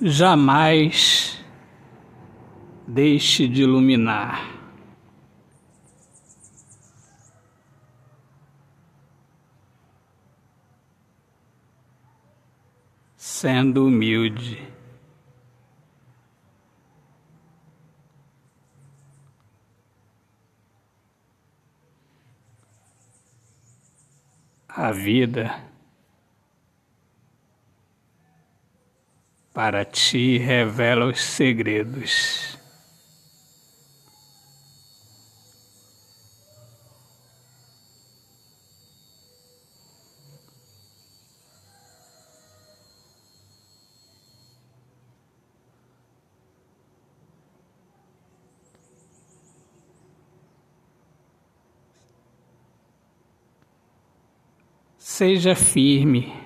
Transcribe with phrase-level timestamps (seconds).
[0.00, 1.42] Jamais
[2.86, 4.54] deixe de iluminar.
[13.16, 14.62] Sendo humilde.
[24.68, 25.75] A vida
[29.56, 32.58] para ti revela os segredos.
[54.98, 56.45] Seja firme.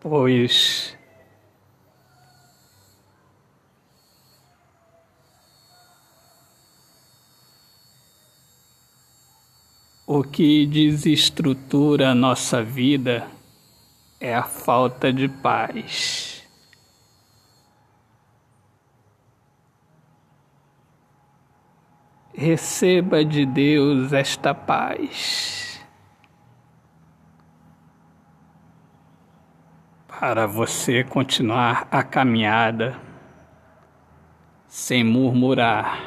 [0.00, 0.96] Pois
[10.06, 13.26] o que desestrutura a nossa vida
[14.20, 16.42] é a falta de paz.
[22.32, 25.75] Receba de Deus esta paz.
[30.18, 32.98] Para você continuar a caminhada
[34.66, 36.02] sem murmurar,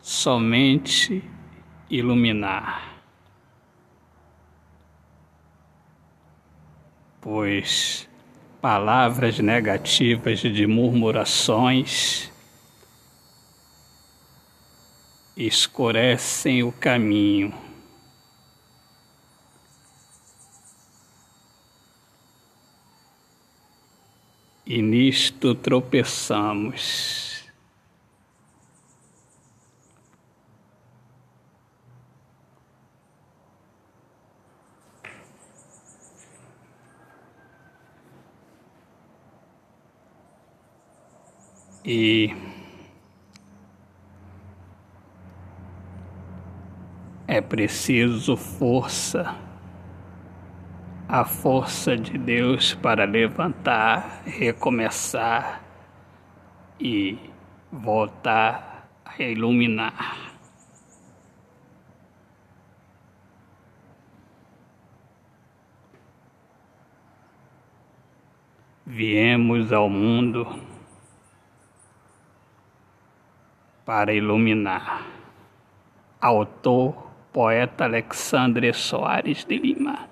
[0.00, 1.24] somente
[1.90, 3.00] iluminar.
[7.20, 8.08] Pois
[8.60, 12.30] palavras negativas de murmurações
[15.36, 17.71] escurecem o caminho.
[24.66, 27.32] E nisto tropeçamos.
[41.84, 42.32] E
[47.26, 49.51] é preciso força
[51.08, 55.62] a força de Deus para levantar, recomeçar
[56.80, 57.18] e
[57.70, 60.32] voltar a iluminar.
[68.84, 70.46] Viemos ao mundo
[73.86, 75.06] para iluminar.
[76.20, 80.11] Autor, poeta Alexandre Soares de Lima.